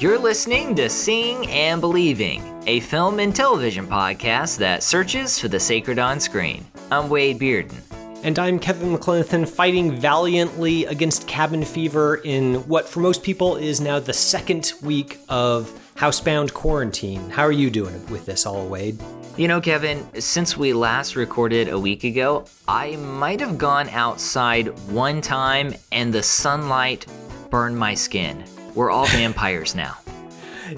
[0.00, 5.60] You're listening to Seeing and Believing, a film and television podcast that searches for the
[5.60, 6.66] sacred on screen.
[6.90, 7.78] I'm Wade Bearden.
[8.22, 13.82] And I'm Kevin McClenathan, fighting valiantly against cabin fever in what for most people is
[13.82, 17.28] now the second week of housebound quarantine.
[17.28, 18.98] How are you doing with this all, Wade?
[19.36, 24.68] You know, Kevin, since we last recorded a week ago, I might have gone outside
[24.88, 27.04] one time and the sunlight
[27.50, 28.42] burned my skin.
[28.74, 29.98] We're all vampires now.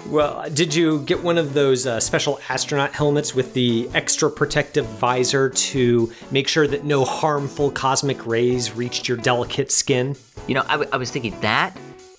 [0.07, 4.87] Well, did you get one of those uh, special astronaut helmets with the extra protective
[4.87, 10.17] visor to make sure that no harmful cosmic rays reached your delicate skin?
[10.47, 11.77] You know, I, w- I was thinking that,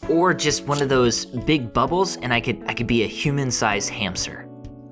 [0.08, 3.90] or just one of those big bubbles, and I could I could be a human-sized
[3.90, 4.43] hamster.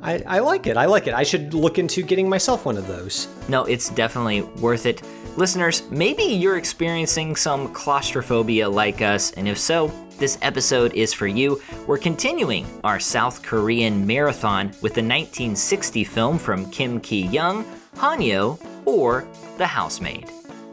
[0.02, 0.78] I, I like it.
[0.78, 1.14] I like it.
[1.14, 3.28] I should look into getting myself one of those.
[3.48, 5.02] No, it's definitely worth it.
[5.38, 11.26] Listeners, maybe you're experiencing some claustrophobia like us, and if so, this episode is for
[11.26, 11.62] you.
[11.88, 17.64] We're continuing our South Korean marathon with the 1960 film from Kim Ki Young,
[17.96, 19.26] Hanyeo, or
[19.58, 20.30] The Housemaid.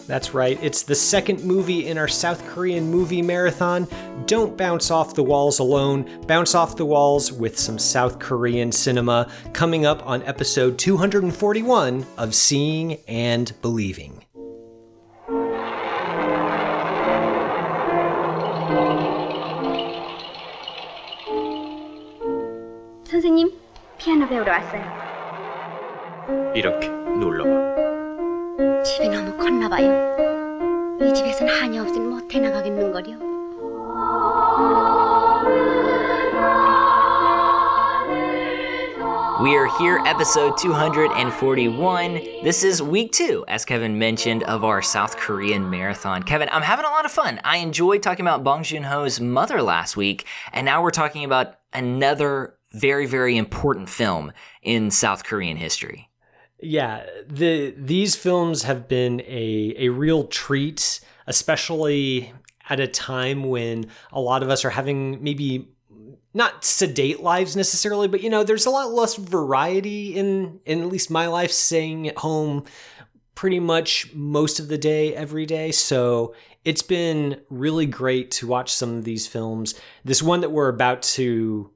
[0.08, 3.88] That's right, it's the second movie in our South Korean movie marathon.
[4.26, 9.32] Don't bounce off the walls alone, bounce off the walls with some South Korean cinema
[9.54, 14.20] coming up on episode 241 of Seeing and Believing.
[23.06, 23.54] 선생님,
[24.00, 24.84] 피아노 배우러 왔어요.
[26.56, 27.87] 이렇게 눌러봐.
[28.88, 29.92] 집이 너무 컸나 봐요.
[31.02, 33.34] 이 집에선 한이 없으면 못해 나가겠는걸요.
[39.42, 42.14] We are here, episode 241.
[42.46, 46.24] This is week two, as Kevin mentioned, of our South Korean marathon.
[46.24, 47.42] Kevin, I'm having a lot of fun.
[47.44, 51.56] I enjoyed talking about Bong Joon Ho's mother last week, and now we're talking about
[51.74, 54.32] another very, very important film
[54.62, 56.07] in South Korean history.
[56.61, 62.33] Yeah, the these films have been a a real treat, especially
[62.69, 65.69] at a time when a lot of us are having maybe
[66.35, 70.89] not sedate lives necessarily, but you know, there's a lot less variety in in at
[70.89, 72.65] least my life staying at home
[73.35, 75.71] pretty much most of the day every day.
[75.71, 79.75] So it's been really great to watch some of these films.
[80.05, 81.71] This one that we're about to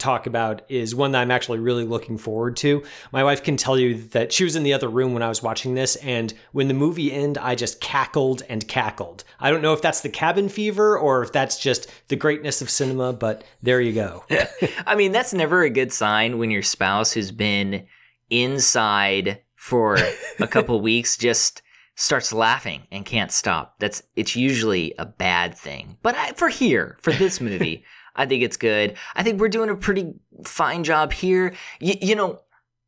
[0.00, 2.82] talk about is one that I'm actually really looking forward to.
[3.12, 5.42] My wife can tell you that she was in the other room when I was
[5.42, 9.24] watching this, and when the movie ended, I just cackled and cackled.
[9.38, 12.70] I don't know if that's the cabin fever or if that's just the greatness of
[12.70, 14.24] cinema, but there you go.
[14.86, 17.86] I mean, that's never a good sign when your spouse who's been
[18.30, 19.98] inside for
[20.38, 21.62] a couple weeks just
[22.00, 23.74] starts laughing and can't stop.
[23.78, 25.98] That's it's usually a bad thing.
[26.02, 27.84] But I, for here, for this movie,
[28.20, 28.96] I think it's good.
[29.16, 30.12] I think we're doing a pretty
[30.44, 31.54] fine job here.
[31.80, 32.40] Y- you know,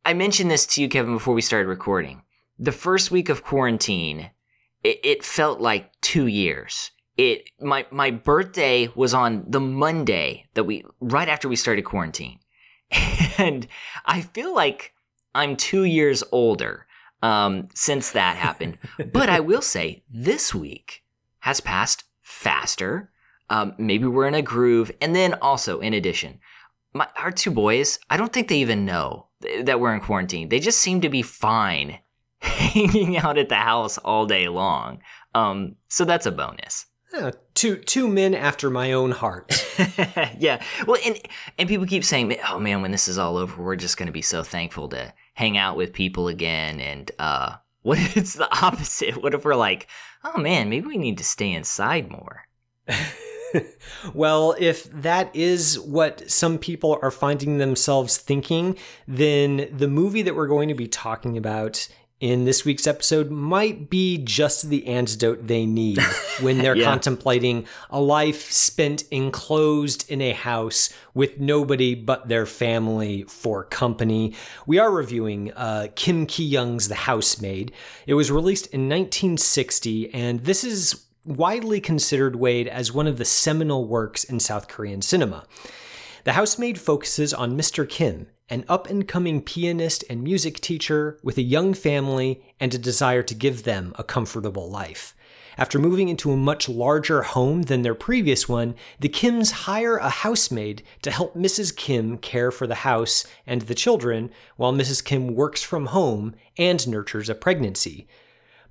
[0.05, 2.21] I mentioned this to you, Kevin, before we started recording.
[2.59, 4.29] The first week of quarantine,
[4.83, 6.91] it, it felt like two years.
[7.17, 12.37] It my my birthday was on the Monday that we right after we started quarantine,
[13.39, 13.67] and
[14.05, 14.93] I feel like
[15.33, 16.85] I'm two years older
[17.23, 18.77] um, since that happened.
[19.11, 21.03] but I will say this week
[21.39, 23.11] has passed faster
[23.49, 24.91] um, maybe we're in a groove.
[25.01, 26.39] And then also, in addition,
[26.93, 30.49] my, our two boys, I don't think they even know th- that we're in quarantine.
[30.49, 31.99] They just seem to be fine
[32.39, 35.01] hanging out at the house all day long.
[35.35, 36.85] Um, so that's a bonus.
[37.13, 39.63] Yeah, two two men after my own heart.
[40.39, 40.63] yeah.
[40.87, 41.19] Well, and
[41.59, 44.11] and people keep saying, "Oh man, when this is all over, we're just going to
[44.13, 48.51] be so thankful to hang out with people again." And uh, what if it's the
[48.63, 49.21] opposite?
[49.21, 49.87] What if we're like,
[50.23, 52.47] "Oh man, maybe we need to stay inside more."
[54.13, 58.77] well, if that is what some people are finding themselves thinking,
[59.07, 61.87] then the movie that we're going to be talking about
[62.23, 65.99] in this week's episode might be just the antidote they need
[66.39, 66.85] when they're yeah.
[66.85, 74.33] contemplating a life spent enclosed in a house with nobody but their family for company.
[74.65, 77.73] We are reviewing uh, Kim Ki Young's The Housemaid.
[78.07, 83.25] It was released in 1960, and this is widely considered Wade as one of the
[83.25, 85.45] seminal works in South Korean cinema.
[86.23, 87.87] The Housemaid focuses on Mr.
[87.87, 92.77] Kim, an up and coming pianist and music teacher with a young family and a
[92.77, 95.15] desire to give them a comfortable life.
[95.57, 100.09] After moving into a much larger home than their previous one, the Kims hire a
[100.09, 101.75] housemaid to help Mrs.
[101.75, 105.03] Kim care for the house and the children while Mrs.
[105.03, 108.07] Kim works from home and nurtures a pregnancy.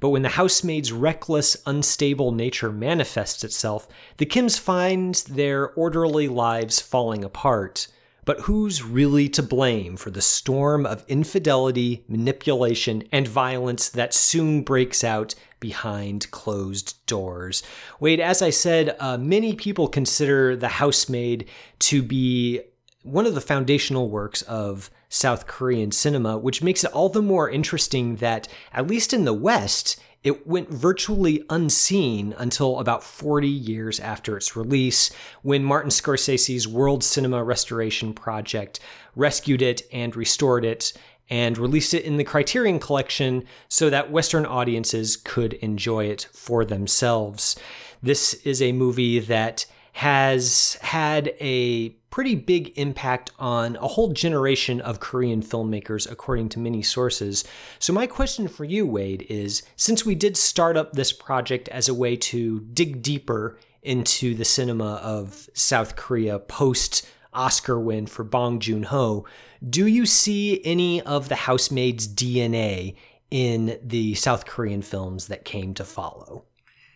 [0.02, 6.80] But when the housemaid's reckless, unstable nature manifests itself, the Kims find their orderly lives
[6.80, 7.86] falling apart.
[8.24, 14.62] But who's really to blame for the storm of infidelity, manipulation, and violence that soon
[14.62, 17.62] breaks out behind closed doors?
[18.00, 21.48] Wade, as I said, uh, many people consider The Housemaid
[21.78, 22.60] to be
[23.04, 27.50] one of the foundational works of South Korean cinema, which makes it all the more
[27.50, 34.00] interesting that, at least in the West, it went virtually unseen until about 40 years
[34.00, 35.10] after its release,
[35.42, 38.80] when Martin Scorsese's World Cinema Restoration Project
[39.14, 40.94] rescued it and restored it
[41.28, 46.64] and released it in the Criterion Collection so that Western audiences could enjoy it for
[46.64, 47.54] themselves.
[48.02, 54.80] This is a movie that has had a pretty big impact on a whole generation
[54.80, 57.44] of Korean filmmakers, according to many sources.
[57.78, 61.88] So, my question for you, Wade, is since we did start up this project as
[61.88, 68.24] a way to dig deeper into the cinema of South Korea post Oscar win for
[68.24, 69.26] Bong Joon Ho,
[69.68, 72.96] do you see any of the housemaid's DNA
[73.30, 76.44] in the South Korean films that came to follow?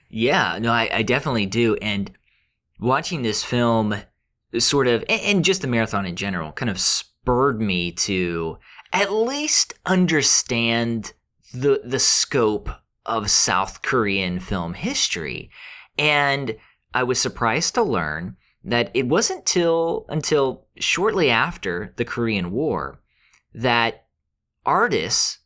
[0.09, 1.77] Yeah, no, I, I definitely do.
[1.77, 2.13] And
[2.79, 3.95] watching this film
[4.59, 8.59] sort of and just the marathon in general kind of spurred me to
[8.93, 11.13] at least understand
[11.53, 12.71] the the scope
[13.05, 15.51] of South Korean film history.
[15.99, 16.57] And
[16.93, 23.01] I was surprised to learn that it wasn't till until shortly after the Korean War
[23.55, 24.07] that
[24.65, 25.39] artists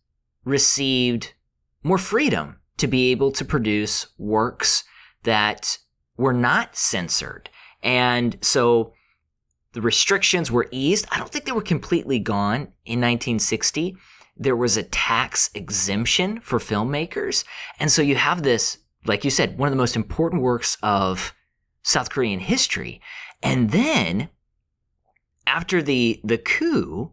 [0.44, 1.34] received
[1.82, 4.84] more freedom to be able to produce works
[5.22, 5.78] that
[6.20, 7.48] were not censored.
[7.82, 8.92] And so
[9.72, 11.06] the restrictions were eased.
[11.10, 13.96] I don't think they were completely gone in 1960.
[14.36, 17.44] There was a tax exemption for filmmakers.
[17.78, 21.32] And so you have this, like you said, one of the most important works of
[21.82, 23.00] South Korean history.
[23.42, 24.28] And then
[25.46, 27.12] after the, the coup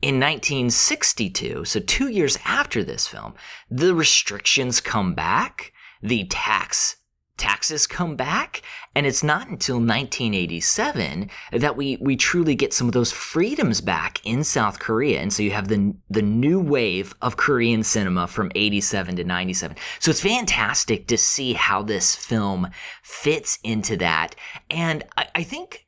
[0.00, 3.34] in 1962, so two years after this film,
[3.68, 5.72] the restrictions come back.
[6.02, 6.96] The tax
[7.36, 8.62] taxes come back
[8.94, 14.24] and it's not until 1987 that we we truly get some of those freedoms back
[14.24, 15.20] in South Korea.
[15.20, 19.76] And so you have the the new wave of Korean cinema from 87 to 97
[19.98, 22.68] so it's fantastic to see how this film
[23.02, 24.36] fits into that.
[24.70, 25.86] And I, I think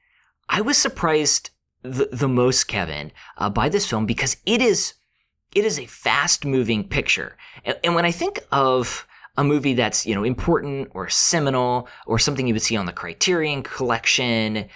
[0.48, 1.50] I was surprised
[1.82, 4.94] the, the most Kevin uh, by this film because it is
[5.54, 7.36] it is a fast moving picture.
[7.64, 9.06] And, and when I think of
[9.36, 12.92] a movie that's, you know, important or seminal or something you would see on the
[12.92, 14.66] Criterion collection.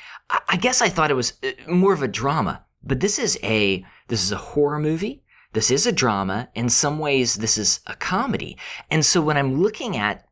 [0.49, 3.85] I, guess I thought it was uh, more of a drama, but this is a,
[4.09, 5.23] this is a horror movie.
[5.53, 6.49] This is a drama.
[6.55, 8.57] In some ways, this is a comedy.
[8.91, 10.27] And so when I'm looking at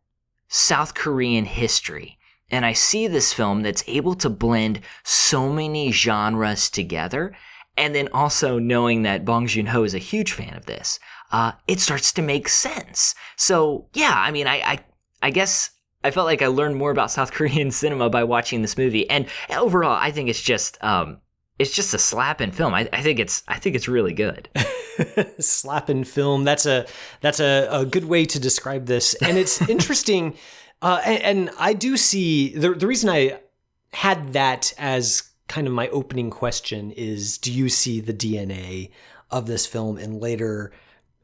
[0.46, 2.18] South Korean history
[2.50, 7.34] and I see this film that's able to blend so many genres together,
[7.76, 10.98] and then also knowing that Bong Joon Ho is a huge fan of this,
[11.30, 13.14] uh, it starts to make sense.
[13.36, 14.78] So yeah, I mean, I, I,
[15.22, 15.70] I guess
[16.04, 19.26] I felt like I learned more about South Korean cinema by watching this movie, and
[19.56, 21.18] overall, I think it's just, um,
[21.58, 22.72] it's just a slapping film.
[22.72, 24.48] I, I think it's, I think it's really good.
[25.40, 26.44] slapping film.
[26.44, 26.86] That's a,
[27.20, 30.36] that's a, a good way to describe this, and it's interesting.
[30.80, 33.40] Uh, and, and I do see the the reason I
[33.92, 38.90] had that as kind of my opening question is: Do you see the DNA
[39.30, 40.72] of this film in later?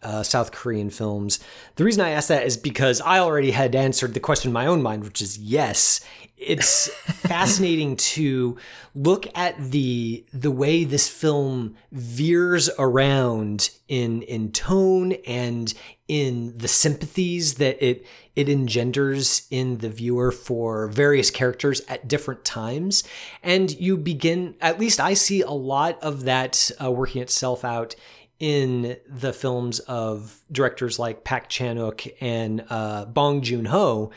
[0.04, 1.40] Uh, South Korean films.
[1.76, 4.66] The reason I ask that is because I already had answered the question in my
[4.66, 6.00] own mind, which is yes.
[6.36, 8.56] It's fascinating to
[8.94, 15.72] look at the the way this film veers around in in tone and
[16.06, 18.06] in the sympathies that it
[18.36, 23.04] it engenders in the viewer for various characters at different times
[23.42, 27.96] and you begin at least i see a lot of that uh, working itself out
[28.44, 34.10] in the films of directors like Park Chan-wook and uh, Bong Joon-ho,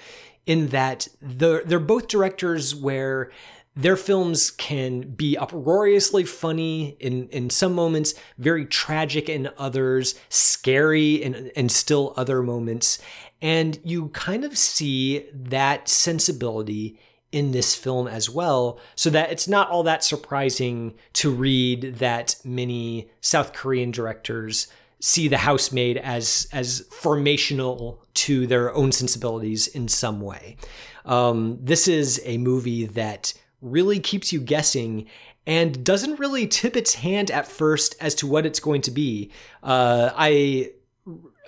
[0.46, 3.32] in that they're, they're both directors where
[3.74, 11.14] their films can be uproariously funny in, in some moments, very tragic in others, scary
[11.16, 13.00] in, in still other moments.
[13.42, 17.00] And you kind of see that sensibility
[17.38, 22.36] in this film as well, so that it's not all that surprising to read that
[22.44, 24.68] many South Korean directors
[25.00, 30.58] see the housemaid as as formational to their own sensibilities in some way.
[31.06, 35.08] Um, this is a movie that really keeps you guessing
[35.46, 39.32] and doesn't really tip its hand at first as to what it's going to be.
[39.64, 40.72] Uh, I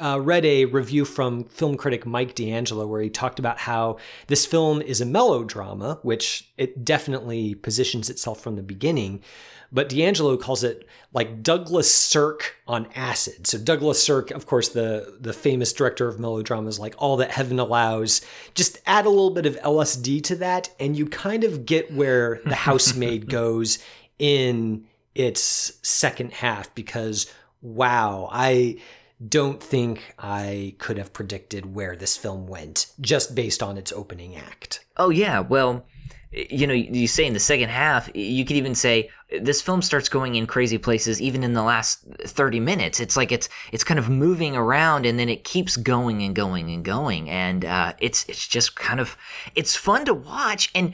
[0.01, 4.45] uh, read a review from film critic Mike D'Angelo where he talked about how this
[4.45, 9.21] film is a melodrama, which it definitely positions itself from the beginning.
[9.71, 13.45] But D'Angelo calls it like Douglas Sirk on acid.
[13.45, 17.59] So Douglas Sirk, of course, the the famous director of melodramas like All That Heaven
[17.59, 18.21] Allows,
[18.55, 22.41] just add a little bit of LSD to that, and you kind of get where
[22.45, 23.79] the housemaid goes
[24.17, 28.79] in its second half because wow, I
[29.27, 34.35] don't think I could have predicted where this film went just based on its opening
[34.35, 34.85] act.
[34.97, 35.85] Oh yeah, well,
[36.31, 39.09] you know, you say in the second half, you could even say
[39.41, 42.99] this film starts going in crazy places even in the last 30 minutes.
[42.99, 46.69] It's like it's it's kind of moving around and then it keeps going and going
[46.69, 49.17] and going and uh, it's it's just kind of
[49.55, 50.93] it's fun to watch and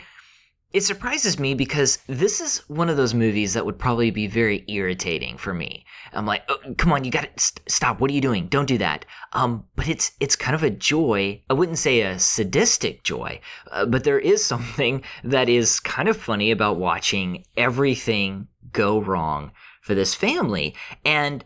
[0.74, 4.65] it surprises me because this is one of those movies that would probably be very
[4.67, 5.85] irritating for me.
[6.15, 8.00] I'm like, oh, come on, you got to st- stop.
[8.00, 8.48] What are you doing?
[8.48, 9.05] Don't do that.
[9.34, 11.41] Um, but it's it's kind of a joy.
[11.50, 13.41] I wouldn't say a sadistic joy,
[13.72, 19.51] uh, but there is something that is kind of funny about watching everything go wrong
[19.81, 20.75] for this family.
[21.03, 21.43] And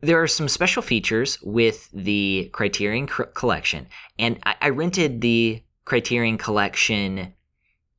[0.00, 3.86] there are some special features with the Criterion Collection,
[4.18, 7.34] and I, I rented the Criterion Collection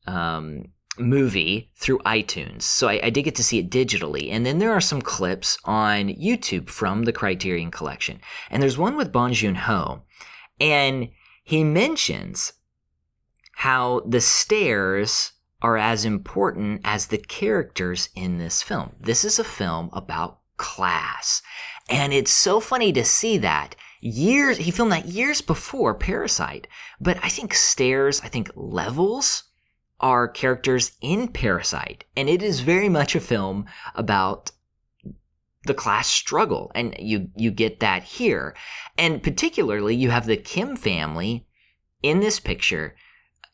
[0.08, 0.65] um,
[0.98, 2.64] movie through iTunes.
[2.64, 4.30] So I, I, did get to see it digitally.
[4.32, 8.20] And then there are some clips on YouTube from the Criterion Collection.
[8.50, 10.02] And there's one with Bong Joon Ho.
[10.60, 11.10] And
[11.44, 12.54] he mentions
[13.54, 18.96] how the stairs are as important as the characters in this film.
[19.00, 21.42] This is a film about class.
[21.90, 26.68] And it's so funny to see that years, he filmed that years before Parasite.
[27.00, 29.44] But I think stairs, I think levels,
[30.01, 33.65] are characters in Parasite, and it is very much a film
[33.96, 34.51] about
[35.65, 38.55] the class struggle, and you you get that here,
[38.98, 41.46] and particularly you have the Kim family
[42.01, 42.96] in this picture,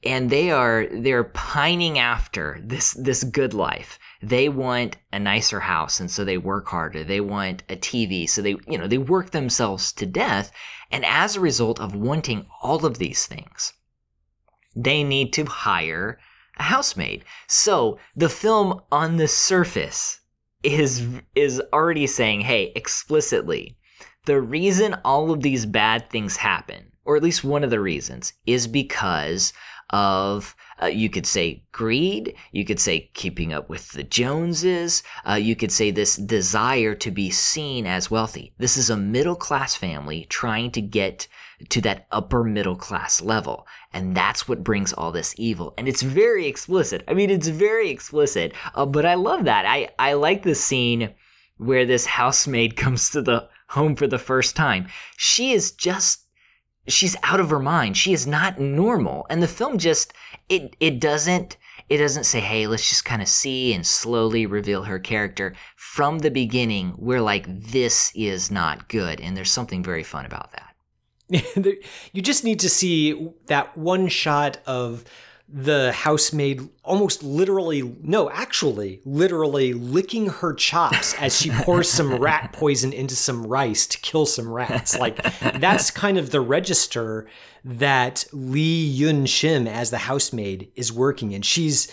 [0.03, 3.99] and they are they're pining after this this good life.
[4.21, 7.03] They want a nicer house, and so they work harder.
[7.03, 10.51] They want a TV, so they you know they work themselves to death,
[10.89, 13.73] and as a result of wanting all of these things,
[14.75, 16.19] they need to hire
[16.57, 17.23] a housemaid.
[17.47, 20.21] So the film on the surface
[20.63, 23.77] is is already saying, hey, explicitly,
[24.25, 28.33] the reason all of these bad things happen, or at least one of the reasons,
[28.45, 29.53] is because
[29.89, 35.33] of uh, you could say greed, you could say keeping up with the Joneses, uh,
[35.33, 38.53] you could say this desire to be seen as wealthy.
[38.57, 41.27] This is a middle class family trying to get
[41.69, 43.65] to that upper middle class level.
[43.97, 45.73] And that's what brings all this evil.
[45.75, 47.03] And it's very explicit.
[47.07, 49.65] I mean, it's very explicit, uh, but I love that.
[49.65, 51.15] I, I like the scene
[51.57, 54.87] where this housemaid comes to the home for the first time.
[55.17, 56.27] She is just
[56.87, 57.97] she's out of her mind.
[57.97, 59.25] She is not normal.
[59.31, 60.13] And the film just
[60.47, 61.57] it it doesn't
[61.89, 65.55] it doesn't say, hey, let's just kind of see and slowly reveal her character.
[65.75, 69.19] From the beginning, we're like, this is not good.
[69.21, 70.66] And there's something very fun about that.
[71.29, 75.03] you just need to see that one shot of
[75.49, 82.51] the housemaid almost literally, no, actually, literally licking her chops as she pours some rat
[82.51, 84.97] poison into some rice to kill some rats.
[84.97, 85.23] Like,
[85.59, 87.27] that's kind of the register
[87.63, 91.41] that Lee Eun Shim as the housemaid is working in.
[91.43, 91.89] She's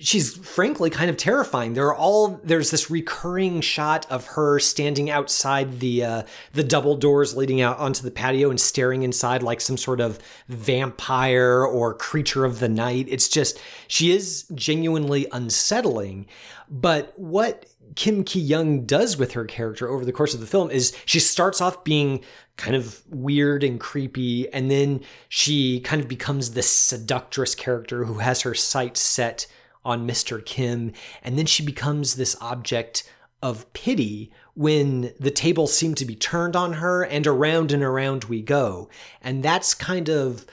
[0.00, 1.74] she's frankly kind of terrifying.
[1.74, 6.96] There are all there's this recurring shot of her standing outside the uh, the double
[6.96, 11.94] doors leading out onto the patio and staring inside like some sort of vampire or
[11.94, 13.06] creature of the night.
[13.08, 16.26] It's just she is genuinely unsettling.
[16.68, 17.66] But what
[17.96, 21.20] Kim Ki Young does with her character over the course of the film is she
[21.20, 22.24] starts off being
[22.56, 28.18] kind of weird and creepy, and then she kind of becomes this seductress character who
[28.18, 29.46] has her sights set
[29.84, 30.44] on Mr.
[30.44, 33.10] Kim, and then she becomes this object
[33.42, 38.24] of pity when the tables seem to be turned on her and around and around
[38.24, 38.88] we go.
[39.22, 40.44] And that's kind of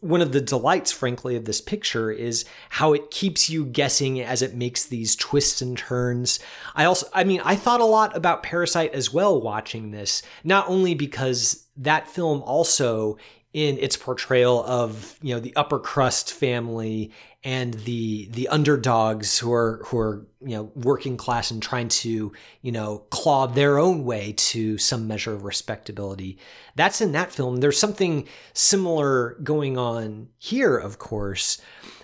[0.00, 4.40] one of the delights, frankly, of this picture is how it keeps you guessing as
[4.40, 6.40] it makes these twists and turns.
[6.74, 10.68] I also, I mean, I thought a lot about Parasite as well watching this, not
[10.68, 13.18] only because that film also
[13.52, 17.10] in its portrayal of you know the upper crust family
[17.42, 22.32] and the the underdogs who are who are you know working class and trying to
[22.60, 26.38] you know claw their own way to some measure of respectability.
[26.76, 27.58] That's in that film.
[27.58, 31.60] There's something similar going on here of course.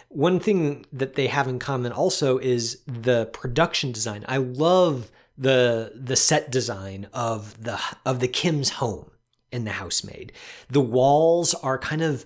[0.09, 4.25] One thing that they have in common also is the production design.
[4.29, 9.11] I love the the set design of the of the kim's home
[9.53, 10.33] in the housemaid.
[10.71, 12.25] The walls are kind of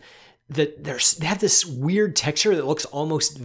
[0.50, 3.38] that there's they have this weird texture that looks almost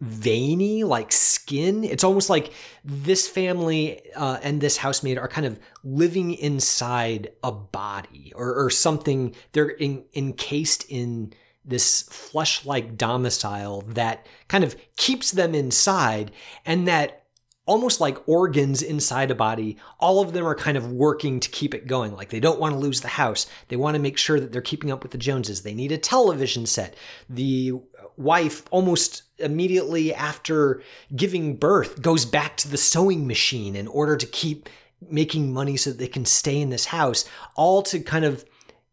[0.00, 1.84] veiny like skin.
[1.84, 2.52] It's almost like
[2.84, 8.68] this family uh, and this housemaid are kind of living inside a body or, or
[8.68, 9.34] something.
[9.52, 11.32] They're in, encased in
[11.64, 16.30] this flesh-like domicile that kind of keeps them inside
[16.66, 17.19] and that
[17.66, 19.76] almost like organs inside a body.
[19.98, 22.14] All of them are kind of working to keep it going.
[22.16, 23.46] Like they don't want to lose the house.
[23.68, 25.62] They want to make sure that they're keeping up with the Joneses.
[25.62, 26.96] They need a television set.
[27.28, 27.74] The
[28.16, 30.82] wife almost immediately after
[31.14, 34.68] giving birth goes back to the sewing machine in order to keep
[35.08, 37.24] making money so that they can stay in this house,
[37.54, 38.44] all to kind of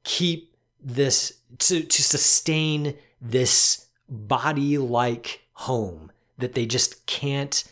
[0.04, 7.64] keep this to to sustain this body like home that they just can't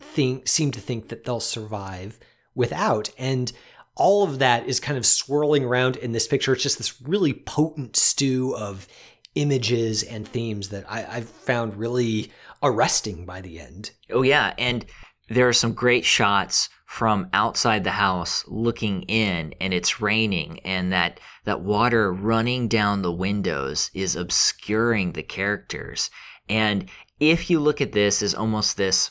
[0.00, 2.18] think seem to think that they'll survive
[2.54, 3.10] without.
[3.18, 3.52] And
[3.96, 6.52] all of that is kind of swirling around in this picture.
[6.52, 8.86] It's just this really potent stew of
[9.34, 13.92] images and themes that I, I've found really arresting by the end.
[14.10, 14.84] Oh yeah, and
[15.28, 20.90] there are some great shots from outside the house looking in and it's raining and
[20.90, 26.08] that that water running down the windows is obscuring the characters
[26.48, 26.88] and
[27.20, 29.10] if you look at this as almost this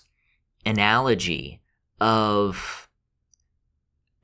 [0.67, 1.61] analogy
[1.99, 2.87] of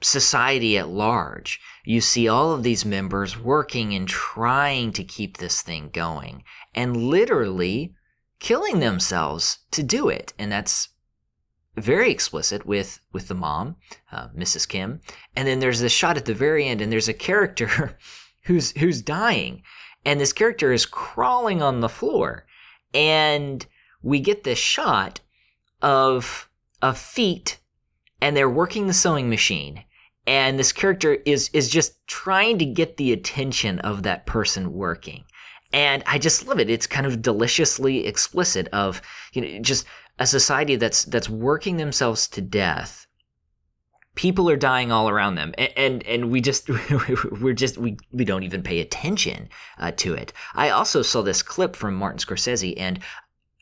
[0.02, 1.60] society at large.
[1.86, 6.44] You see all of these members working and trying to keep this thing going
[6.76, 7.96] and literally
[8.40, 10.34] killing themselves to do it.
[10.38, 10.90] And that's
[11.76, 13.78] very explicit with with the mom,
[14.12, 14.68] uh, Mrs.
[14.68, 15.02] Kim.
[15.36, 17.98] And then there's this shot at the very end, and there's a character
[18.44, 19.64] who's who's dying,
[20.06, 22.46] and this character is crawling on the floor,
[22.94, 23.66] and
[24.04, 25.22] we get this shot
[25.84, 26.50] of
[26.82, 27.60] of feet
[28.22, 29.84] and they're working the sewing machine
[30.26, 35.26] and this character is is just trying to get the attention of that person working.
[35.72, 36.70] And i just love it.
[36.70, 39.02] It's kind of deliciously explicit of
[39.34, 39.86] you know just
[40.20, 43.08] a society that's that's working themselves to death.
[44.16, 46.70] People are dying all around them and and, and we just
[47.42, 50.32] we're just we, we don't even pay attention uh, to it.
[50.54, 53.00] I also saw this clip from martin scorsese and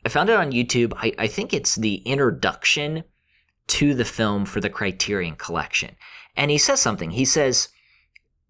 [0.04, 0.92] I found it on YouTube.
[0.96, 3.04] I, I think it's the introduction
[3.68, 5.96] to the film for the Criterion Collection.
[6.36, 7.10] And he says something.
[7.10, 7.68] He says,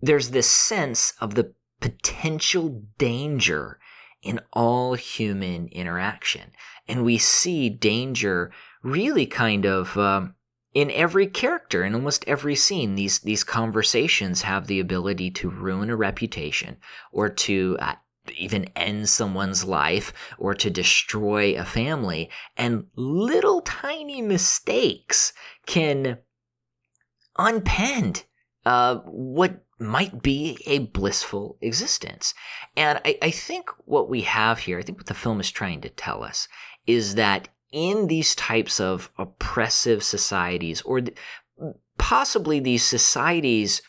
[0.01, 3.79] There's this sense of the potential danger
[4.23, 6.53] in all human interaction.
[6.89, 9.97] And we see danger really kind of.
[9.97, 10.35] Um,
[10.75, 15.91] in every character, in almost every scene, these these conversations have the ability to ruin
[15.91, 16.79] a reputation
[17.13, 17.95] or to uh,
[18.37, 22.31] even end someone's life or to destroy a family.
[22.57, 25.33] And little tiny mistakes
[25.67, 26.19] can
[27.37, 28.25] unpend
[28.65, 32.35] uh, what might be a blissful existence.
[32.77, 35.81] And I, I think what we have here, I think what the film is trying
[35.81, 36.47] to tell us,
[36.87, 41.17] is that in these types of oppressive societies, or th-
[41.99, 43.83] possibly these societies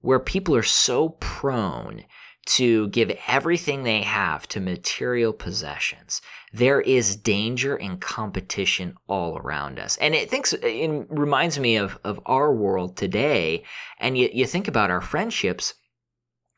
[0.00, 2.04] where people are so prone
[2.50, 6.20] to give everything they have to material possessions.
[6.52, 9.96] There is danger and competition all around us.
[9.98, 13.62] And it thinks it reminds me of, of our world today.
[14.00, 15.74] And you, you think about our friendships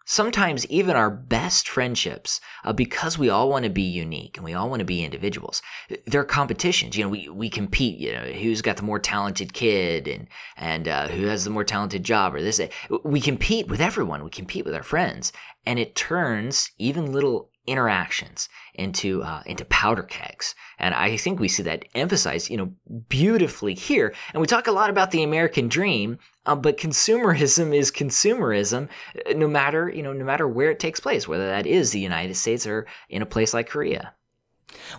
[0.04, 4.54] sometimes even our best friendships, uh, because we all want to be unique and we
[4.54, 5.62] all want to be individuals,
[6.06, 6.96] they're competitions.
[6.96, 10.88] You know, we, we compete, you know, who's got the more talented kid and, and
[10.88, 12.60] uh, who has the more talented job or this.
[13.04, 14.24] We compete with everyone.
[14.24, 15.32] We compete with our friends.
[15.64, 20.54] And it turns even little interactions into uh, into powder kegs.
[20.78, 22.72] And i think we see that emphasized you know
[23.08, 24.12] beautifully here.
[24.32, 28.88] And we talk a lot about the american dream uh, but consumerism is consumerism
[29.28, 32.00] uh, no matter you know no matter where it takes place whether that is the
[32.00, 34.12] united states or in a place like korea.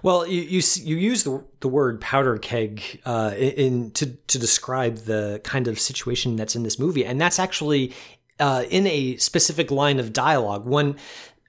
[0.04, 4.98] Well, you you, you use the, the word powder keg uh, in to to describe
[4.98, 7.94] the kind of situation that's in this movie, and that's actually
[8.44, 10.66] uh, in a specific line of dialogue.
[10.66, 10.98] One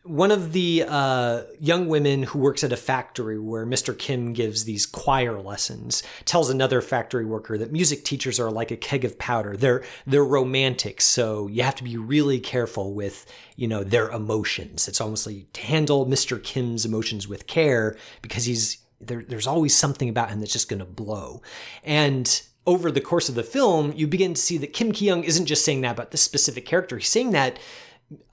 [0.05, 3.99] one of the uh, young women who works at a factory where Mr.
[3.99, 8.77] Kim gives these choir lessons tells another factory worker that music teachers are like a
[8.77, 9.57] keg of powder.
[9.57, 13.27] They're they're romantic, so you have to be really careful with
[13.57, 14.87] you know their emotions.
[14.87, 16.41] It's almost like to handle Mr.
[16.41, 20.79] Kim's emotions with care because he's there, there's always something about him that's just going
[20.79, 21.43] to blow.
[21.83, 25.25] And over the course of the film, you begin to see that Kim Ki Young
[25.25, 26.97] isn't just saying that about this specific character.
[26.99, 27.59] He's saying that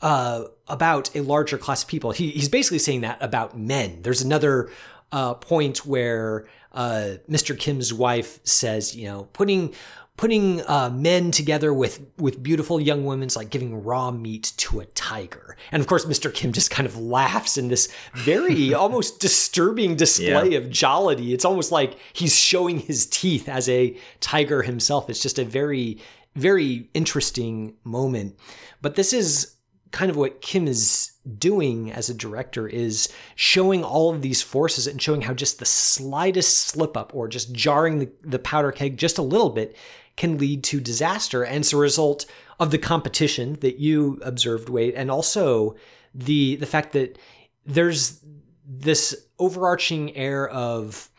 [0.01, 2.11] uh, about a larger class of people.
[2.11, 4.01] He, he's basically saying that about men.
[4.01, 4.69] There's another
[5.11, 7.57] uh, point where uh, Mr.
[7.57, 9.73] Kim's wife says, you know, putting
[10.21, 14.79] putting uh, men together with with beautiful young women is like giving raw meat to
[14.79, 15.57] a tiger.
[15.71, 16.31] And of course, Mr.
[16.31, 20.59] Kim just kind of laughs in this very almost disturbing display Yeah.
[20.59, 21.33] of jollity.
[21.33, 25.09] It's almost like he's showing his teeth as a tiger himself.
[25.09, 25.97] It's just a very
[26.35, 28.37] very interesting moment.
[28.79, 29.55] But this is
[29.89, 34.85] kind of what Kim is doing as a director is showing all of these forces
[34.85, 38.97] and showing how just the slightest slip up or just jarring the, the powder keg
[38.97, 39.75] just a little bit
[40.17, 41.43] can lead to disaster.
[41.43, 42.25] And it's a result
[42.59, 45.75] of the competition that you observed, Wade, and also
[46.13, 47.17] the the fact that
[47.65, 48.21] there's
[48.67, 51.09] this overarching air of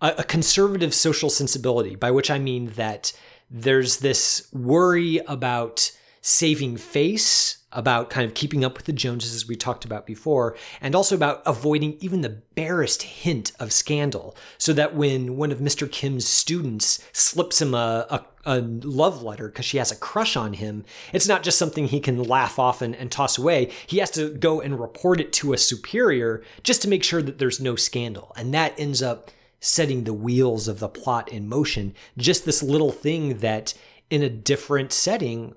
[0.00, 3.12] a, a conservative social sensibility, by which I mean that
[3.50, 9.48] there's this worry about saving face, about kind of keeping up with the Joneses, as
[9.48, 14.36] we talked about before, and also about avoiding even the barest hint of scandal.
[14.58, 15.90] So that when one of Mr.
[15.90, 20.54] Kim's students slips him a, a, a love letter because she has a crush on
[20.54, 23.70] him, it's not just something he can laugh off and, and toss away.
[23.86, 27.38] He has to go and report it to a superior just to make sure that
[27.38, 28.32] there's no scandal.
[28.36, 31.94] And that ends up setting the wheels of the plot in motion.
[32.18, 33.74] Just this little thing that
[34.10, 35.54] in a different setting,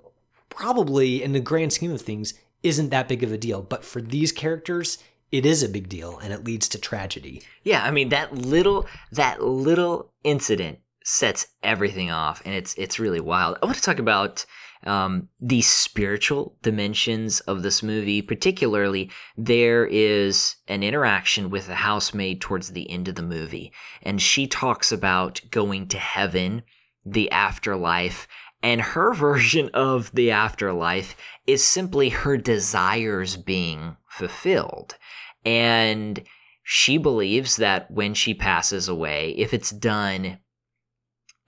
[0.50, 2.34] probably in the grand scheme of things,
[2.64, 3.62] isn't that big of a deal.
[3.62, 4.98] But for these characters,
[5.32, 7.42] it is a big deal and it leads to tragedy.
[7.64, 13.20] Yeah, I mean that little that little incident sets everything off, and it's it's really
[13.20, 13.58] wild.
[13.62, 14.46] I want to talk about
[14.84, 18.22] um, the spiritual dimensions of this movie.
[18.22, 23.72] Particularly, there is an interaction with a housemaid towards the end of the movie,
[24.04, 26.64] and she talks about going to heaven,
[27.06, 28.28] the afterlife,
[28.68, 31.16] and her version of the afterlife
[31.48, 34.98] is simply her desires being fulfilled.
[35.46, 36.22] And
[36.64, 40.40] she believes that when she passes away, if it's done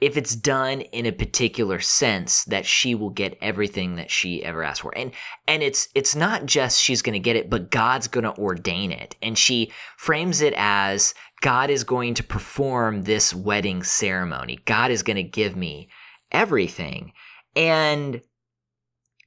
[0.02, 4.64] if it's done in a particular sense that she will get everything that she ever
[4.64, 4.98] asked for.
[4.98, 5.12] And
[5.46, 8.94] and it's it's not just she's going to get it but god's going to ordain
[8.94, 9.18] it.
[9.22, 14.60] And she frames it as god is going to perform this wedding ceremony.
[14.64, 15.90] God is going to give me
[16.32, 17.12] everything
[17.56, 18.22] and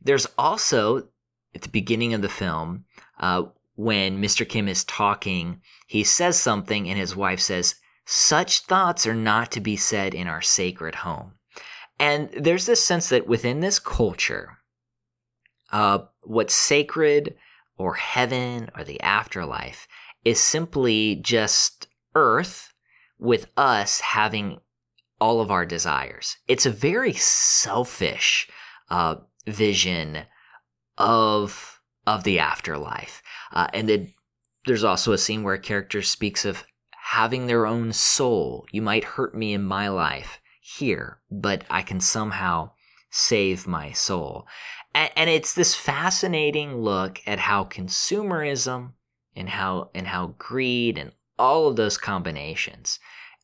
[0.01, 1.09] there's also
[1.55, 2.85] at the beginning of the film
[3.21, 3.43] uh,
[3.75, 9.15] when mr kim is talking he says something and his wife says such thoughts are
[9.15, 11.33] not to be said in our sacred home.
[11.99, 14.59] And there's this sense that within this culture,
[15.71, 17.37] uh, what's sacred
[17.77, 19.87] or heaven or the afterlife
[20.25, 22.73] is simply just earth
[23.19, 24.61] with us having
[25.23, 26.37] all of our desires.
[26.49, 28.49] It's a very selfish
[28.91, 29.15] uh,
[29.47, 30.25] vision
[30.99, 34.13] of of the afterlife, uh, and then
[34.67, 38.67] there's also a scene where a character speaks of having their own soul.
[38.73, 42.73] You might hurt me in my life here, but I can somehow
[43.11, 44.49] save my soul.
[44.93, 48.95] And, and it's this fascinating look at how consumerism
[49.37, 52.99] and how and how greed and all of those combinations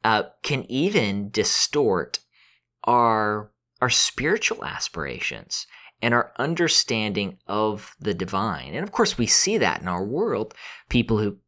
[0.05, 2.21] uh, can even distort
[2.85, 5.67] our our spiritual aspirations
[6.03, 8.75] and our understanding of the divine.
[8.75, 10.55] And of course, we see that in our world.
[10.89, 11.39] People who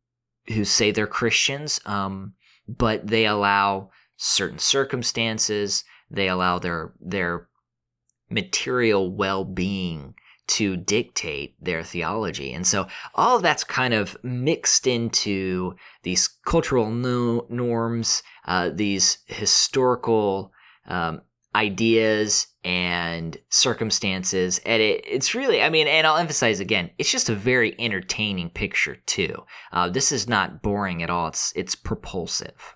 [0.49, 2.35] who say they're Christians, um,
[2.67, 7.49] but they allow certain circumstances, they allow their their
[8.29, 10.15] material well being
[10.51, 12.53] to dictate their theology.
[12.53, 19.19] And so all of that's kind of mixed into these cultural no- norms, uh, these
[19.27, 20.53] historical
[20.87, 21.23] um,
[21.55, 24.61] ideas and circumstances.
[24.67, 28.51] And it, it's really, I mean, and I'll emphasize again, it's just a very entertaining
[28.51, 29.45] picture too.
[29.73, 31.29] Uh, this is not boring at all.
[31.29, 32.75] It's it's propulsive.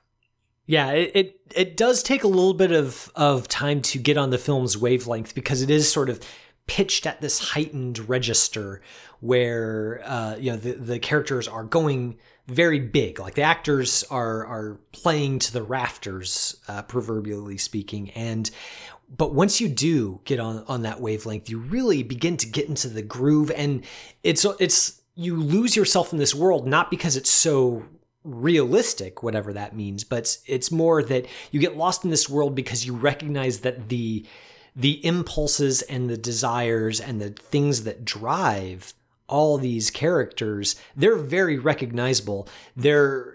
[0.66, 4.30] Yeah, it, it it does take a little bit of of time to get on
[4.30, 6.20] the film's wavelength because it is sort of
[6.66, 8.80] pitched at this heightened register
[9.20, 14.44] where uh, you know the the characters are going very big, like the actors are
[14.46, 18.50] are playing to the rafters, uh, proverbially speaking, and
[19.16, 22.88] but once you do get on on that wavelength, you really begin to get into
[22.88, 23.84] the groove, and
[24.22, 27.84] it's it's you lose yourself in this world not because it's so
[28.24, 32.54] realistic whatever that means but it's, it's more that you get lost in this world
[32.54, 34.24] because you recognize that the
[34.76, 38.94] the impulses and the desires and the things that drive
[39.26, 42.48] all these characters they're very recognizable.
[42.76, 43.34] They're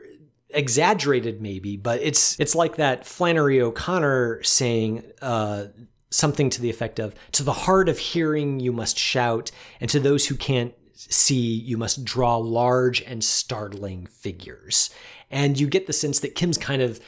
[0.52, 5.66] exaggerated maybe but it's it's like that flannery o'connor saying uh,
[6.10, 10.00] something to the effect of to the hard of hearing you must shout and to
[10.00, 14.90] those who can't see you must draw large and startling figures.
[15.32, 17.00] And you get the sense that kim's kind of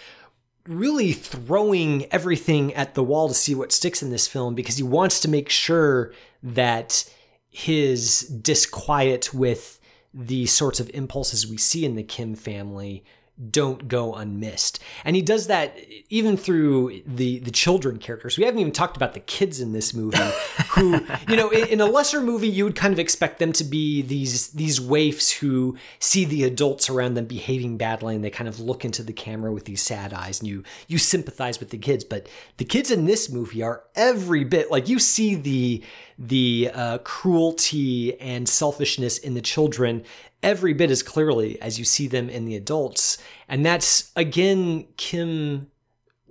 [0.67, 4.83] really throwing everything at the wall to see what sticks in this film because he
[4.83, 7.09] wants to make sure that
[7.49, 9.79] his disquiet with
[10.13, 13.03] the sorts of impulses we see in the Kim family
[13.49, 14.79] don't go unmissed.
[15.03, 15.77] And he does that
[16.09, 18.37] even through the the children characters.
[18.37, 20.17] We haven't even talked about the kids in this movie
[20.71, 23.63] who, you know, in, in, a lesser movie you would kind of expect them to
[23.63, 28.47] be these these waifs who see the adults around them behaving badly and they kind
[28.47, 31.77] of look into the camera with these sad eyes and you you sympathize with the
[31.77, 32.27] kids, but
[32.57, 35.83] the kids in this movie are every bit like you see the
[36.19, 40.03] the uh, cruelty and selfishness in the children
[40.43, 43.17] every bit as clearly as you see them in the adults.
[43.47, 45.67] And that's, again, Kim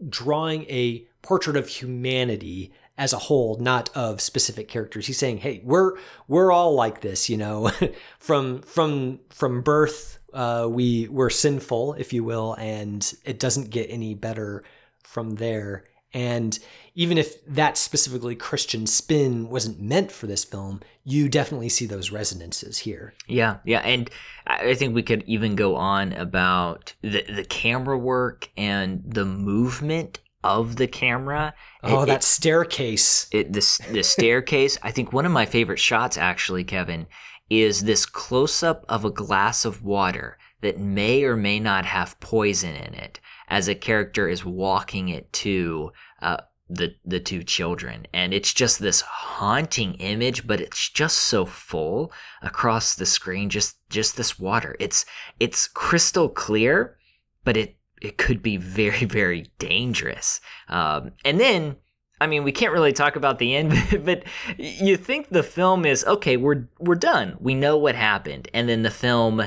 [0.08, 5.06] drawing a portrait of humanity as a whole, not of specific characters.
[5.06, 5.96] He's saying, "Hey, we're
[6.28, 7.70] we're all like this, you know,
[8.18, 13.90] from from from birth, uh, we we're sinful, if you will, and it doesn't get
[13.90, 14.62] any better
[15.02, 16.58] from there." And
[16.94, 22.10] even if that specifically Christian spin wasn't meant for this film, you definitely see those
[22.10, 23.14] resonances here.
[23.26, 24.10] Yeah, yeah, and
[24.46, 30.20] I think we could even go on about the the camera work and the movement
[30.42, 31.54] of the camera.
[31.82, 33.26] Oh, it, that it, staircase!
[33.32, 34.78] It, this the staircase.
[34.82, 37.06] I think one of my favorite shots, actually, Kevin,
[37.48, 42.20] is this close up of a glass of water that may or may not have
[42.20, 45.92] poison in it as a character is walking it to
[46.22, 46.38] uh,
[46.70, 52.12] the the two children and it's just this haunting image but it's just so full
[52.42, 55.04] across the screen just just this water it's
[55.40, 56.96] it's crystal clear
[57.44, 61.76] but it it could be very very dangerous um, and then
[62.22, 63.72] I mean, we can't really talk about the end,
[64.04, 64.24] but
[64.58, 66.36] you think the film is okay.
[66.36, 67.36] We're we're done.
[67.40, 69.42] We know what happened, and then the film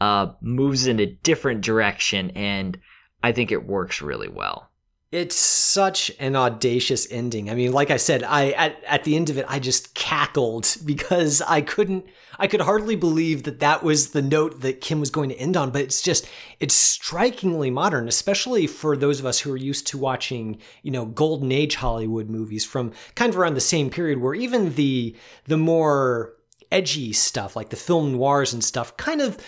[0.00, 2.78] uh, moves in a different direction, and
[3.24, 4.71] I think it works really well.
[5.12, 7.50] It's such an audacious ending.
[7.50, 10.74] I mean, like I said, I at, at the end of it, I just cackled
[10.86, 12.06] because I couldn't,
[12.38, 15.54] I could hardly believe that that was the note that Kim was going to end
[15.54, 15.70] on.
[15.70, 16.26] But it's just,
[16.60, 21.04] it's strikingly modern, especially for those of us who are used to watching, you know,
[21.04, 25.58] golden age Hollywood movies from kind of around the same period, where even the the
[25.58, 26.32] more
[26.70, 29.38] edgy stuff, like the film noirs and stuff, kind of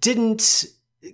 [0.00, 0.66] didn't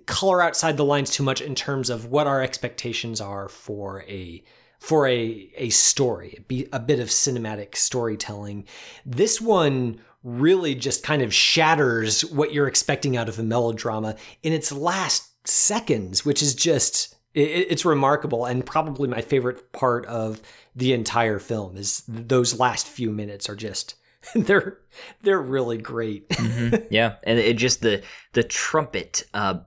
[0.05, 4.43] color outside the lines too much in terms of what our expectations are for a
[4.79, 8.65] for a a story, be a bit of cinematic storytelling.
[9.05, 14.53] This one really just kind of shatters what you're expecting out of a melodrama in
[14.53, 20.39] its last seconds, which is just it's remarkable and probably my favorite part of
[20.75, 23.95] the entire film is those last few minutes are just
[24.35, 24.79] they're
[25.21, 26.29] they're really great.
[26.29, 26.75] mm-hmm.
[26.89, 29.59] Yeah, and it just the the trumpet uh,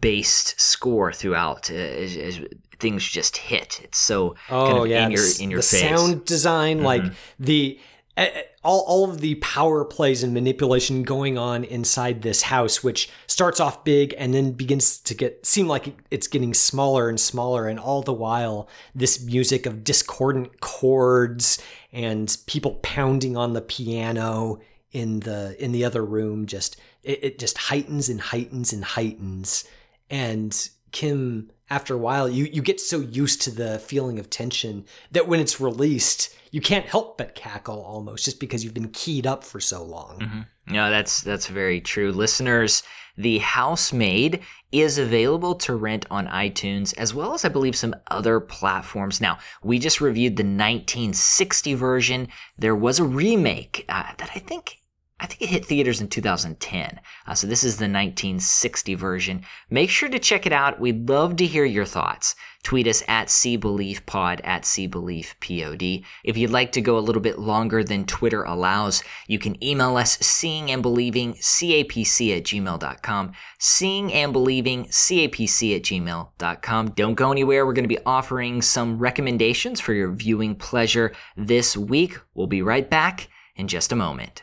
[0.00, 2.40] based score throughout uh, is, is,
[2.78, 3.80] things just hit.
[3.82, 5.80] It's so oh kind of yeah, in your in your the face.
[5.80, 6.86] sound design, mm-hmm.
[6.86, 7.04] like
[7.38, 7.78] the
[8.16, 13.58] all, all of the power plays and manipulation going on inside this house, which starts
[13.58, 17.80] off big and then begins to get seem like it's getting smaller and smaller, and
[17.80, 24.60] all the while this music of discordant chords and people pounding on the piano
[24.92, 29.64] in the in the other room just it, it just heightens and heightens and heightens,
[30.10, 34.84] and Kim after a while you you get so used to the feeling of tension
[35.10, 39.26] that when it's released you can't help but cackle almost just because you've been keyed
[39.26, 40.20] up for so long.
[40.20, 40.40] Mm-hmm.
[40.74, 42.12] No, that's that's very true.
[42.12, 42.82] Listeners,
[43.16, 48.38] The Housemaid is available to rent on iTunes as well as I believe some other
[48.38, 49.20] platforms.
[49.20, 52.28] Now, we just reviewed the 1960 version.
[52.58, 54.81] There was a remake uh, that I think
[55.22, 57.00] I think it hit theaters in 2010.
[57.28, 59.44] Uh, so this is the 1960 version.
[59.70, 60.80] Make sure to check it out.
[60.80, 62.34] We'd love to hear your thoughts.
[62.64, 66.04] Tweet us at CBeliefPod at CBeliefPod.
[66.24, 69.96] If you'd like to go a little bit longer than Twitter allows, you can email
[69.96, 73.32] us seeing and believing capc at gmail.com.
[73.60, 76.90] Seeing and believing capc at gmail.com.
[76.90, 77.64] Don't go anywhere.
[77.64, 82.18] We're going to be offering some recommendations for your viewing pleasure this week.
[82.34, 84.42] We'll be right back in just a moment.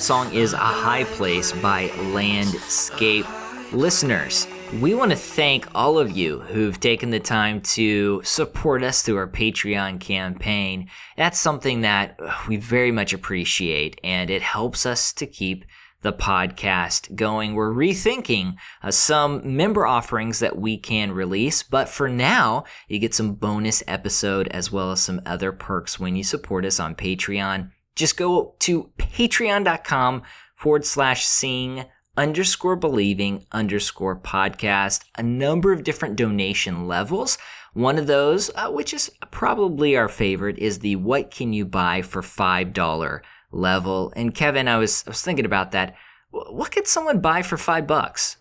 [0.00, 3.26] That song is A High Place by Landscape.
[3.70, 4.46] Listeners,
[4.80, 9.18] we want to thank all of you who've taken the time to support us through
[9.18, 10.88] our Patreon campaign.
[11.18, 15.66] That's something that we very much appreciate, and it helps us to keep
[16.00, 17.52] the podcast going.
[17.52, 23.14] We're rethinking uh, some member offerings that we can release, but for now, you get
[23.14, 27.70] some bonus episode as well as some other perks when you support us on Patreon.
[27.96, 30.22] Just go to patreon.com
[30.56, 31.84] forward slash seeing
[32.16, 37.38] underscore believing underscore podcast, a number of different donation levels.
[37.72, 42.02] One of those, uh, which is probably our favorite, is the what can you buy
[42.02, 43.20] for $5
[43.52, 44.12] level.
[44.16, 45.94] And Kevin, I was, I was thinking about that.
[46.30, 48.36] What could someone buy for five bucks?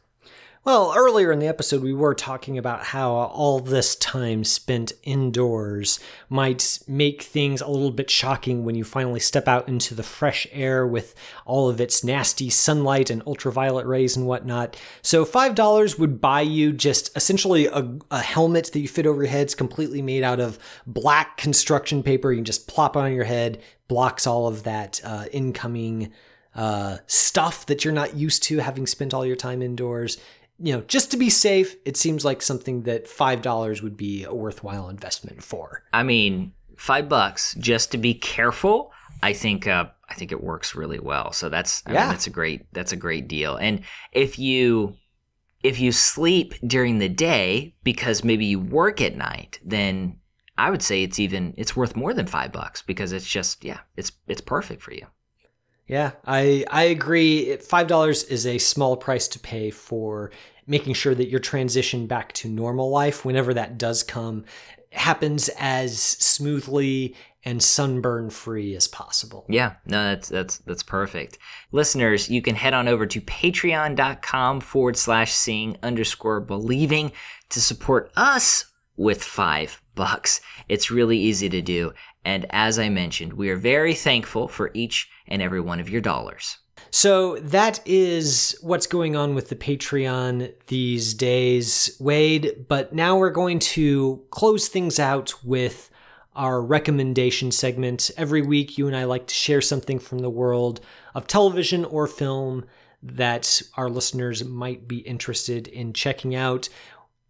[0.65, 6.01] Well, earlier in the episode, we were talking about how all this time spent indoors
[6.27, 10.45] might make things a little bit shocking when you finally step out into the fresh
[10.51, 14.77] air with all of its nasty sunlight and ultraviolet rays and whatnot.
[15.01, 19.31] So, $5 would buy you just essentially a, a helmet that you fit over your
[19.31, 19.43] head.
[19.43, 22.33] It's completely made out of black construction paper.
[22.33, 26.11] You can just plop on your head, blocks all of that uh, incoming
[26.55, 30.17] uh, stuff that you're not used to having spent all your time indoors
[30.61, 34.23] you know, just to be safe, it seems like something that five dollars would be
[34.23, 35.83] a worthwhile investment for.
[35.93, 38.91] I mean, five bucks just to be careful.
[39.23, 41.31] I think uh, I think it works really well.
[41.33, 41.99] So that's I Yeah.
[42.01, 43.55] mean, that's a great that's a great deal.
[43.55, 44.95] And if you
[45.61, 50.19] if you sleep during the day because maybe you work at night, then
[50.57, 53.79] I would say it's even it's worth more than five bucks because it's just yeah
[53.97, 55.07] it's it's perfect for you.
[55.89, 57.57] Yeah, I I agree.
[57.57, 60.31] Five dollars is a small price to pay for
[60.67, 64.45] making sure that your transition back to normal life, whenever that does come,
[64.91, 69.45] happens as smoothly and sunburn free as possible.
[69.49, 71.39] Yeah, no, that's that's that's perfect.
[71.71, 77.11] Listeners, you can head on over to patreon.com forward slash seeing underscore believing
[77.49, 80.39] to support us with five bucks.
[80.69, 81.93] It's really easy to do.
[82.23, 85.99] And as I mentioned, we are very thankful for each and every one of your
[85.99, 86.57] dollars.
[86.89, 92.65] So that is what's going on with the Patreon these days, Wade.
[92.69, 95.89] But now we're going to close things out with
[96.33, 98.09] our recommendation segment.
[98.15, 100.79] Every week, you and I like to share something from the world
[101.13, 102.63] of television or film
[103.03, 106.69] that our listeners might be interested in checking out.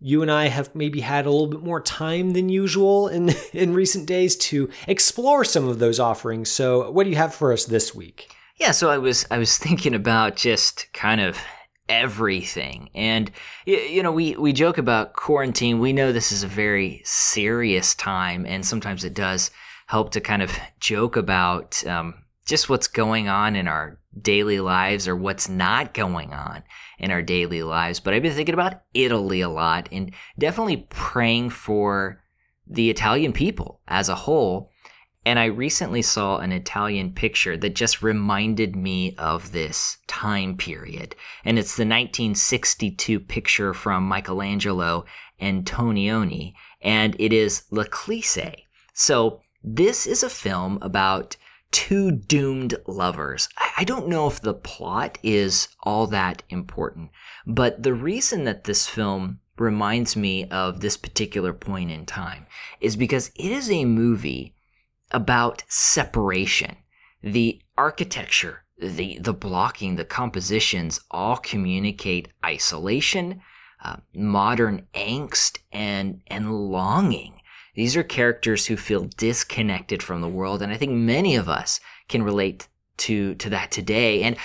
[0.01, 3.73] You and I have maybe had a little bit more time than usual in in
[3.73, 6.49] recent days to explore some of those offerings.
[6.49, 8.33] So, what do you have for us this week?
[8.57, 11.37] Yeah, so I was I was thinking about just kind of
[11.87, 12.89] everything.
[12.93, 13.31] And
[13.65, 15.79] you know, we we joke about quarantine.
[15.79, 19.51] We know this is a very serious time and sometimes it does
[19.87, 22.13] help to kind of joke about um,
[22.45, 26.63] just what's going on in our daily lives or what's not going on
[26.97, 27.99] in our daily lives.
[27.99, 32.21] But I've been thinking about Italy a lot and definitely praying for
[32.67, 34.71] the Italian people as a whole.
[35.25, 41.15] And I recently saw an Italian picture that just reminded me of this time period.
[41.43, 45.05] And it's the 1962 picture from Michelangelo
[45.41, 48.63] Antonioni, and it is La L'Eclisse.
[48.93, 51.35] So this is a film about
[51.71, 53.47] two doomed lovers.
[53.77, 57.11] I don't know if the plot is all that important,
[57.45, 62.45] but the reason that this film reminds me of this particular point in time
[62.79, 64.55] is because it is a movie
[65.11, 66.77] about separation.
[67.21, 73.41] The architecture, the the blocking, the compositions all communicate isolation,
[73.83, 77.38] uh, modern angst, and and longing.
[77.75, 81.79] These are characters who feel disconnected from the world, and I think many of us
[82.07, 82.67] can relate
[82.97, 84.23] to to that today.
[84.23, 84.35] And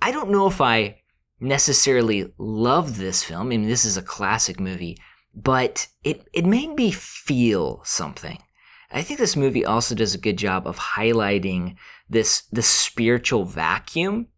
[0.00, 1.00] I don't know if I
[1.40, 3.42] necessarily love this film.
[3.42, 4.98] I mean, this is a classic movie,
[5.34, 8.38] but it it made me feel something.
[8.90, 11.76] I think this movie also does a good job of highlighting
[12.08, 14.28] this the spiritual vacuum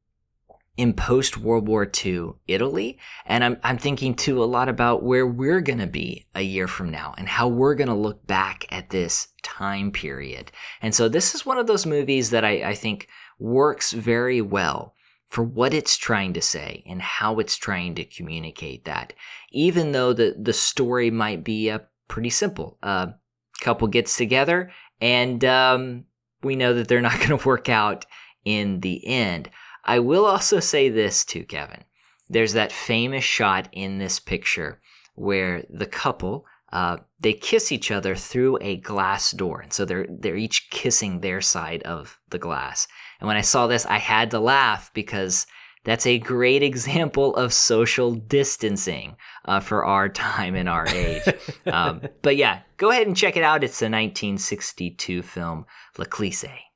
[0.76, 5.26] in post World War II Italy, and I'm I'm thinking too a lot about where
[5.26, 9.28] we're gonna be a year from now and how we're gonna look back at this
[9.42, 10.52] time period.
[10.82, 13.08] And so this is one of those movies that I, I think
[13.38, 14.94] works very well
[15.28, 19.12] for what it's trying to say and how it's trying to communicate that.
[19.50, 23.14] Even though the the story might be uh, pretty simple, a
[23.60, 24.70] couple gets together
[25.00, 26.04] and um,
[26.42, 28.06] we know that they're not going to work out
[28.44, 29.50] in the end.
[29.86, 31.84] I will also say this too, Kevin.
[32.28, 34.80] There's that famous shot in this picture
[35.14, 40.06] where the couple, uh, they kiss each other through a glass door, and so they're
[40.10, 42.88] they're each kissing their side of the glass.
[43.20, 45.46] And when I saw this, I had to laugh because
[45.84, 51.22] that's a great example of social distancing uh, for our time and our age.
[51.66, 53.62] um, but yeah, go ahead and check it out.
[53.62, 55.64] It's a 1962 film,
[55.96, 56.66] L'Eclisse.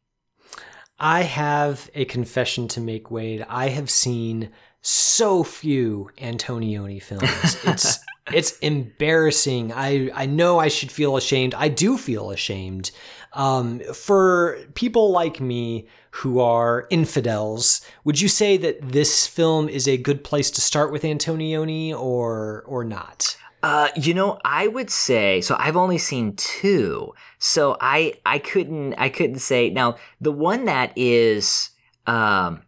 [1.01, 3.45] I have a confession to make, Wade.
[3.49, 4.51] I have seen
[4.83, 7.57] so few Antonioni films.
[7.65, 7.99] It's
[8.33, 9.73] it's embarrassing.
[9.73, 11.55] I I know I should feel ashamed.
[11.55, 12.91] I do feel ashamed.
[13.33, 19.89] Um, for people like me who are infidels, would you say that this film is
[19.89, 23.37] a good place to start with Antonioni or or not?
[23.63, 25.57] Uh, you know, I would say so.
[25.59, 30.93] I've only seen two, so I I couldn't I couldn't say now the one that
[30.97, 31.71] is
[32.07, 32.63] um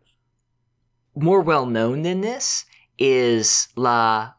[1.14, 2.66] more well known than this
[2.99, 4.32] is La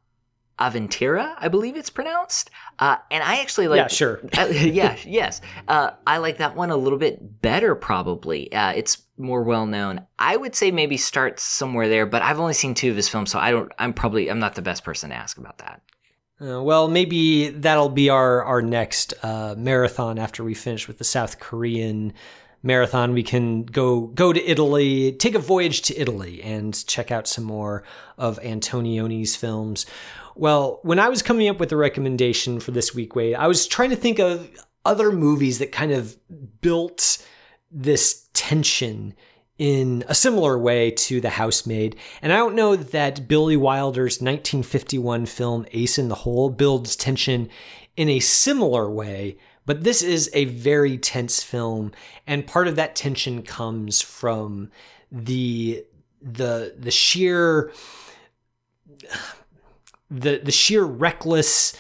[0.59, 2.51] Aventura, I believe it's pronounced.
[2.79, 3.77] Uh, and I actually like.
[3.77, 4.21] Yeah, sure.
[4.37, 5.41] uh, yeah, yes.
[5.67, 8.51] Uh, I like that one a little bit better, probably.
[8.53, 10.05] Uh, it's more well known.
[10.19, 13.31] I would say maybe start somewhere there, but I've only seen two of his films,
[13.31, 13.71] so I don't.
[13.79, 15.81] I'm probably I'm not the best person to ask about that.
[16.43, 21.03] Uh, well, maybe that'll be our our next uh, marathon after we finish with the
[21.03, 22.13] South Korean
[22.61, 23.13] marathon.
[23.13, 27.45] We can go go to Italy, take a voyage to Italy, and check out some
[27.45, 27.83] more
[28.17, 29.85] of Antonioni's films.
[30.35, 33.67] Well, when I was coming up with a recommendation for this week, Wade, I was
[33.67, 34.49] trying to think of
[34.83, 36.17] other movies that kind of
[36.59, 37.25] built
[37.71, 39.13] this tension
[39.57, 41.95] in a similar way to The Housemaid.
[42.21, 47.49] And I don't know that Billy Wilder's 1951 film Ace in the Hole builds tension
[47.95, 51.91] in a similar way, but this is a very tense film,
[52.27, 54.71] and part of that tension comes from
[55.11, 55.85] the
[56.21, 57.71] the the sheer
[60.09, 61.75] the the sheer reckless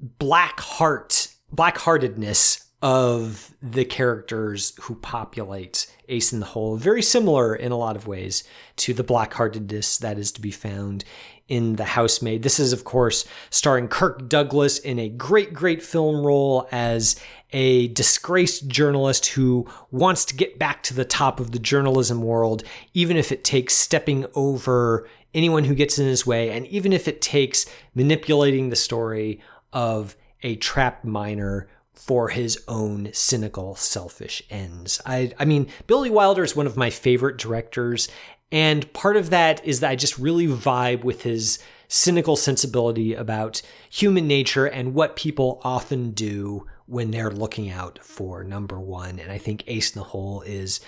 [0.00, 6.76] black heart black heartedness of the characters who populate Ace in the Hole.
[6.76, 8.44] Very similar in a lot of ways
[8.76, 11.04] to the black heartedness that is to be found
[11.48, 12.42] in The Housemaid.
[12.42, 17.16] This is, of course, starring Kirk Douglas in a great, great film role as
[17.52, 22.62] a disgraced journalist who wants to get back to the top of the journalism world,
[22.94, 27.08] even if it takes stepping over anyone who gets in his way, and even if
[27.08, 29.40] it takes manipulating the story
[29.72, 35.00] of a trapped miner for his own cynical, selfish ends.
[35.06, 38.08] I, I mean, Billy Wilder is one of my favorite directors,
[38.50, 43.62] and part of that is that I just really vibe with his cynical sensibility about
[43.90, 49.18] human nature and what people often do when they're looking out for number one.
[49.18, 50.80] And I think Ace in the Hole is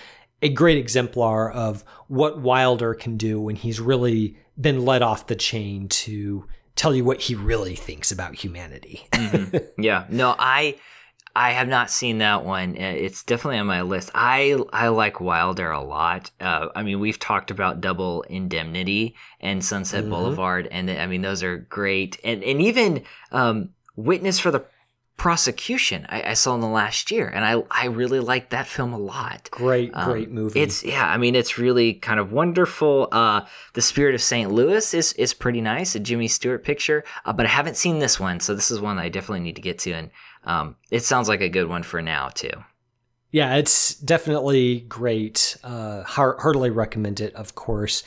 [0.43, 5.37] a great exemplar of what Wilder can do when he's really been let off the
[5.37, 6.47] chain to
[6.77, 9.07] tell you what he really thinks about humanity.
[9.13, 9.81] mm-hmm.
[9.81, 10.05] Yeah.
[10.09, 10.77] No, I
[11.37, 12.77] I have not seen that one.
[12.77, 14.11] Uh, it's definitely on my list.
[14.15, 16.31] I I like Wilder a lot.
[16.41, 20.11] Uh, I mean, we've talked about Double Indemnity and Sunset mm-hmm.
[20.11, 22.21] Boulevard, and I mean those are great.
[22.23, 24.65] And and even um, Witness for the
[25.17, 28.93] Prosecution I, I, saw in the last year, and I I really like that film
[28.93, 29.49] a lot.
[29.53, 30.61] Great, um, great movie.
[30.61, 33.09] It's yeah, I mean it's really kind of wonderful.
[33.13, 33.43] Uh,
[33.75, 34.51] the Spirit of St.
[34.51, 38.19] Louis is is pretty nice, a Jimmy Stewart picture, uh, but I haven't seen this
[38.19, 40.11] one, so this is one I definitely need to get to, and
[40.45, 42.53] um, it sounds like a good one for now too.
[43.31, 45.57] Yeah, it's definitely great.
[45.65, 48.05] Uh, heartily recommend it, of course.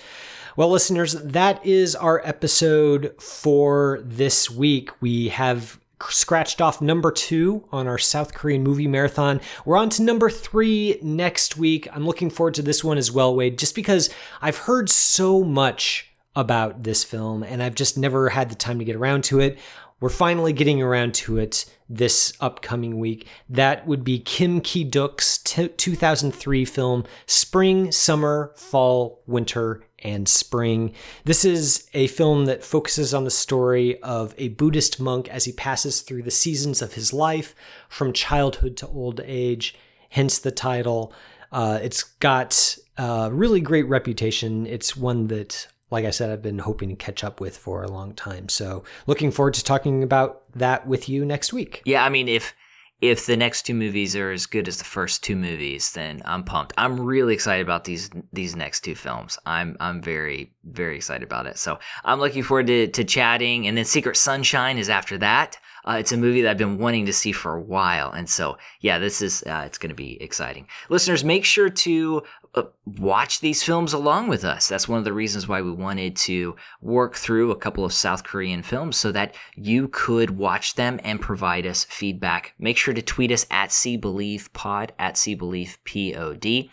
[0.56, 4.90] Well, listeners, that is our episode for this week.
[5.02, 5.80] We have
[6.10, 9.42] scratched off number two on our South Korean movie marathon.
[9.66, 11.88] We're on to number three next week.
[11.94, 14.10] I'm looking forward to this one as well, Wade, just because
[14.42, 18.86] I've heard so much about this film and I've just never had the time to
[18.86, 19.58] get around to it.
[20.00, 23.28] We're finally getting around to it this upcoming week.
[23.50, 30.94] That would be Kim Ki Duk's t- 2003 film Spring, Summer, Fall, Winter, and Spring.
[31.24, 35.52] This is a film that focuses on the story of a Buddhist monk as he
[35.52, 37.56] passes through the seasons of his life
[37.90, 39.76] from childhood to old age,
[40.10, 41.12] hence the title.
[41.52, 44.68] Uh, it's got a really great reputation.
[44.68, 47.90] It's one that like I said, I've been hoping to catch up with for a
[47.90, 48.50] long time.
[48.50, 51.82] So looking forward to talking about that with you next week.
[51.86, 52.54] Yeah, I mean, if
[53.00, 56.44] if the next two movies are as good as the first two movies, then I'm
[56.44, 56.74] pumped.
[56.78, 59.38] I'm really excited about these these next two films.
[59.46, 61.58] I'm I'm very very excited about it.
[61.58, 63.68] So I'm looking forward to to chatting.
[63.68, 65.58] And then Secret Sunshine is after that.
[65.88, 68.58] Uh, it's a movie that I've been wanting to see for a while, and so
[68.82, 70.68] yeah, this is uh, it's going to be exciting.
[70.90, 72.24] Listeners, make sure to
[72.56, 74.68] uh, watch these films along with us.
[74.68, 78.24] That's one of the reasons why we wanted to work through a couple of South
[78.24, 82.54] Korean films so that you could watch them and provide us feedback.
[82.58, 86.70] Make sure to tweet us at See Believe Pod at See Believe Pod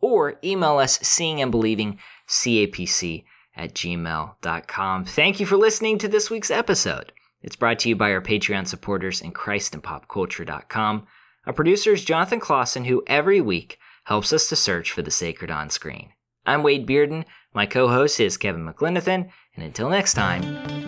[0.00, 1.98] or email us seeing and believing
[2.28, 3.24] capc
[3.56, 5.04] at gmail.com.
[5.06, 7.13] Thank you for listening to this week's episode.
[7.44, 11.06] It's brought to you by our Patreon supporters and ChristandPopCulture.com.
[11.46, 15.50] Our producer is Jonathan Clausen, who every week helps us to search for the sacred
[15.50, 16.08] on screen.
[16.46, 17.26] I'm Wade Bearden.
[17.52, 19.28] My co host is Kevin McLenithan.
[19.56, 20.40] And until next time,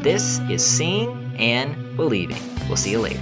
[0.02, 2.42] this is Seeing and Believing.
[2.68, 3.20] We'll see you later.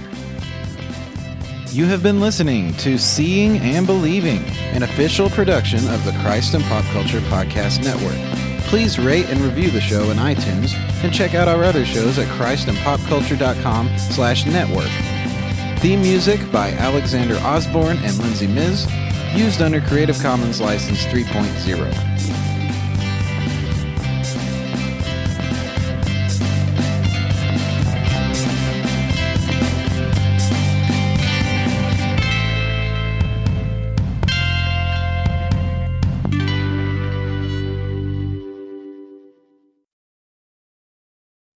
[1.71, 6.63] You have been listening to Seeing and Believing, an official production of the Christ and
[6.63, 8.54] Pop Culture Podcast Network.
[8.75, 12.27] Please rate and review the show in iTunes and check out our other shows at
[12.37, 14.89] christandpopculture.com slash network.
[15.79, 18.85] Theme music by Alexander Osborne and Lindsay Miz,
[19.33, 22.14] used under Creative Commons License 3.0.